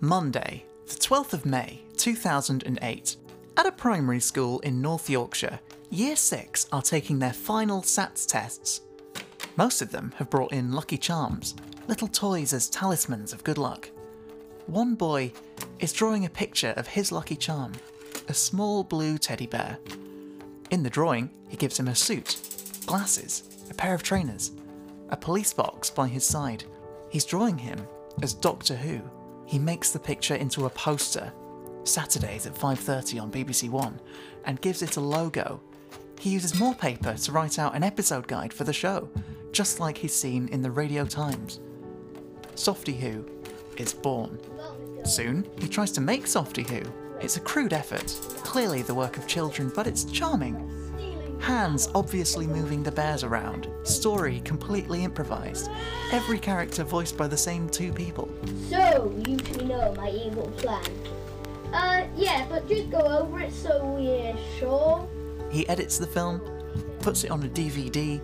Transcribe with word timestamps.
Monday, 0.00 0.64
the 0.86 0.94
12th 0.94 1.32
of 1.32 1.44
May, 1.44 1.80
2008. 1.96 3.16
At 3.56 3.66
a 3.66 3.72
primary 3.72 4.20
school 4.20 4.60
in 4.60 4.80
North 4.80 5.10
Yorkshire, 5.10 5.58
Year 5.90 6.14
6 6.14 6.68
are 6.70 6.82
taking 6.82 7.18
their 7.18 7.32
final 7.32 7.82
SATS 7.82 8.24
tests. 8.24 8.82
Most 9.56 9.82
of 9.82 9.90
them 9.90 10.14
have 10.18 10.30
brought 10.30 10.52
in 10.52 10.70
Lucky 10.70 10.98
Charms, 10.98 11.56
little 11.88 12.06
toys 12.06 12.52
as 12.52 12.70
talismans 12.70 13.32
of 13.32 13.42
good 13.42 13.58
luck. 13.58 13.90
One 14.68 14.94
boy 14.94 15.32
is 15.80 15.92
drawing 15.92 16.24
a 16.24 16.30
picture 16.30 16.74
of 16.76 16.86
his 16.86 17.10
lucky 17.10 17.34
charm, 17.34 17.72
a 18.28 18.34
small 18.34 18.84
blue 18.84 19.18
teddy 19.18 19.48
bear. 19.48 19.78
In 20.70 20.84
the 20.84 20.90
drawing, 20.90 21.28
he 21.48 21.56
gives 21.56 21.80
him 21.80 21.88
a 21.88 21.94
suit, 21.96 22.36
glasses, 22.86 23.42
a 23.68 23.74
pair 23.74 23.94
of 23.94 24.04
trainers, 24.04 24.52
a 25.08 25.16
police 25.16 25.52
box 25.52 25.90
by 25.90 26.06
his 26.06 26.24
side. 26.24 26.62
He's 27.10 27.24
drawing 27.24 27.58
him 27.58 27.84
as 28.22 28.32
Doctor 28.32 28.76
Who. 28.76 29.00
He 29.48 29.58
makes 29.58 29.92
the 29.92 29.98
picture 29.98 30.34
into 30.34 30.66
a 30.66 30.70
poster, 30.70 31.32
Saturdays 31.84 32.46
at 32.46 32.54
5:30 32.54 33.18
on 33.18 33.30
BBC 33.30 33.70
1, 33.70 33.98
and 34.44 34.60
gives 34.60 34.82
it 34.82 34.98
a 34.98 35.00
logo. 35.00 35.62
He 36.20 36.28
uses 36.28 36.60
more 36.60 36.74
paper 36.74 37.14
to 37.14 37.32
write 37.32 37.58
out 37.58 37.74
an 37.74 37.82
episode 37.82 38.28
guide 38.28 38.52
for 38.52 38.64
the 38.64 38.74
show, 38.74 39.08
just 39.50 39.80
like 39.80 39.96
he's 39.96 40.12
seen 40.14 40.48
in 40.48 40.60
the 40.60 40.70
Radio 40.70 41.06
Times. 41.06 41.60
Softy 42.56 42.92
Who 42.92 43.24
is 43.78 43.94
born. 43.94 44.38
Soon, 45.06 45.48
he 45.58 45.66
tries 45.66 45.92
to 45.92 46.02
make 46.02 46.26
Softy 46.26 46.64
Who. 46.64 46.82
It's 47.18 47.38
a 47.38 47.40
crude 47.40 47.72
effort, 47.72 48.14
clearly 48.44 48.82
the 48.82 48.94
work 48.94 49.16
of 49.16 49.26
children, 49.26 49.72
but 49.74 49.86
it's 49.86 50.04
charming. 50.04 50.56
Hands 51.40 51.88
obviously 51.94 52.46
moving 52.46 52.82
the 52.82 52.92
bears 52.92 53.24
around, 53.24 53.68
story 53.84 54.40
completely 54.44 55.04
improvised, 55.04 55.70
every 56.12 56.38
character 56.38 56.84
voiced 56.84 57.16
by 57.16 57.26
the 57.26 57.36
same 57.36 57.68
two 57.68 57.92
people. 57.92 58.28
So, 58.68 59.14
you 59.26 59.36
two 59.36 59.64
know 59.64 59.94
my 59.96 60.10
evil 60.10 60.50
plan. 60.58 60.84
Uh, 61.72 62.06
yeah, 62.16 62.46
but 62.48 62.68
just 62.68 62.90
go 62.90 62.98
over 62.98 63.40
it 63.40 63.52
so 63.52 63.84
we're 63.84 64.36
sure. 64.58 65.08
He 65.50 65.68
edits 65.68 65.98
the 65.98 66.06
film, 66.06 66.40
puts 67.00 67.24
it 67.24 67.30
on 67.30 67.42
a 67.42 67.48
DVD, 67.48 68.20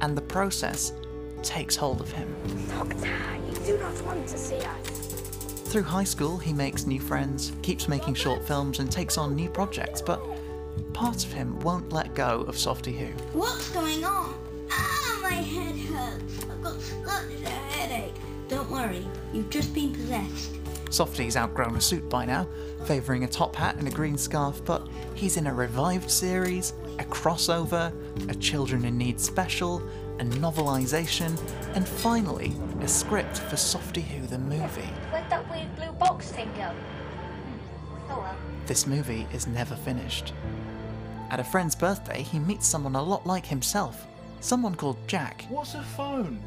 and 0.00 0.16
the 0.16 0.22
process 0.22 0.92
takes 1.42 1.76
hold 1.76 2.00
of 2.00 2.10
him. 2.12 2.34
Doctor, 2.68 3.10
you 3.50 3.56
do 3.66 3.78
not 3.78 4.00
want 4.02 4.26
to 4.28 4.38
see 4.38 4.58
us. 4.58 4.88
Through 5.66 5.82
high 5.82 6.04
school, 6.04 6.38
he 6.38 6.52
makes 6.52 6.86
new 6.86 7.00
friends, 7.00 7.52
keeps 7.62 7.88
making 7.88 8.14
short 8.14 8.46
films, 8.46 8.78
and 8.78 8.90
takes 8.90 9.18
on 9.18 9.34
new 9.34 9.50
projects, 9.50 10.00
but 10.00 10.20
part 10.92 11.24
of 11.24 11.32
him 11.32 11.58
won't 11.60 11.92
let 11.92 12.14
go 12.14 12.42
of 12.42 12.58
Softy 12.58 12.92
Who. 12.92 13.06
What's 13.38 13.70
going 13.70 14.04
on? 14.04 14.34
Ah, 14.70 15.18
my 15.22 15.30
head 15.32 15.76
hurts. 15.76 16.44
I've 16.50 16.62
got 16.62 16.80
such 16.80 17.42
a 17.44 17.48
headache. 17.48 18.14
Don't 18.48 18.70
worry, 18.70 19.06
you've 19.32 19.50
just 19.50 19.74
been 19.74 19.92
possessed. 19.92 20.52
Softy's 20.90 21.36
outgrown 21.36 21.74
a 21.76 21.80
suit 21.80 22.08
by 22.08 22.24
now, 22.24 22.46
favouring 22.84 23.24
a 23.24 23.28
top 23.28 23.56
hat 23.56 23.76
and 23.76 23.88
a 23.88 23.90
green 23.90 24.16
scarf, 24.16 24.64
but 24.64 24.86
he's 25.14 25.36
in 25.36 25.48
a 25.48 25.54
revived 25.54 26.08
series, 26.10 26.72
a 27.00 27.04
crossover, 27.04 27.92
a 28.30 28.34
Children 28.36 28.84
in 28.84 28.96
Need 28.96 29.18
special, 29.18 29.82
a 30.20 30.24
novelisation, 30.24 31.36
and 31.74 31.88
finally, 31.88 32.52
a 32.80 32.86
script 32.86 33.38
for 33.38 33.56
Softy 33.56 34.02
Who 34.02 34.26
the 34.26 34.38
movie. 34.38 34.88
Where'd 35.10 35.28
that 35.30 35.50
weird 35.50 35.74
blue 35.74 35.90
box 35.92 36.30
thing 36.30 36.50
go? 36.56 36.70
Oh 38.64 38.68
well. 38.68 38.68
This 38.68 38.86
movie 38.86 39.26
is 39.32 39.46
never 39.46 39.76
finished. 39.76 40.32
At 41.30 41.40
a 41.40 41.44
friend's 41.44 41.74
birthday, 41.74 42.22
he 42.22 42.38
meets 42.38 42.66
someone 42.66 42.94
a 42.96 43.02
lot 43.02 43.26
like 43.26 43.46
himself, 43.46 44.06
someone 44.40 44.74
called 44.74 44.96
Jack. 45.06 45.46
What's 45.48 45.74
a 45.74 45.82
phone? 45.82 46.40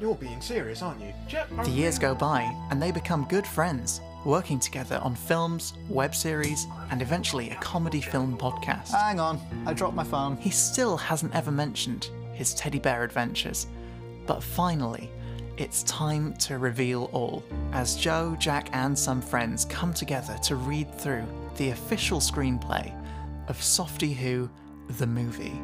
You're 0.00 0.16
being 0.16 0.40
serious, 0.40 0.82
aren't 0.82 1.00
you? 1.00 1.12
Jack, 1.28 1.48
The 1.50 1.62
oh, 1.62 1.68
years 1.68 1.98
go 1.98 2.14
by, 2.14 2.42
and 2.70 2.82
they 2.82 2.90
become 2.90 3.24
good 3.28 3.46
friends, 3.46 4.00
working 4.24 4.58
together 4.58 4.98
on 5.02 5.14
films, 5.14 5.74
web 5.88 6.14
series, 6.14 6.66
and 6.90 7.00
eventually 7.00 7.50
a 7.50 7.54
comedy 7.56 8.00
film 8.00 8.36
podcast. 8.36 8.90
Hang 8.90 9.20
on, 9.20 9.40
I 9.64 9.72
dropped 9.74 9.94
my 9.94 10.04
phone. 10.04 10.36
He 10.38 10.50
still 10.50 10.96
hasn't 10.96 11.34
ever 11.34 11.52
mentioned 11.52 12.08
his 12.34 12.52
teddy 12.54 12.80
bear 12.80 13.04
adventures, 13.04 13.68
but 14.26 14.42
finally, 14.42 15.08
it's 15.56 15.84
time 15.84 16.34
to 16.34 16.58
reveal 16.58 17.10
all 17.12 17.44
as 17.72 17.94
Joe, 17.96 18.34
Jack, 18.40 18.70
and 18.72 18.98
some 18.98 19.22
friends 19.22 19.66
come 19.66 19.94
together 19.94 20.36
to 20.44 20.56
read 20.56 20.92
through 20.98 21.24
the 21.56 21.70
official 21.70 22.18
screenplay 22.18 22.94
of 23.48 23.62
Softy 23.62 24.12
Who, 24.12 24.50
the 24.98 25.06
movie. 25.06 25.60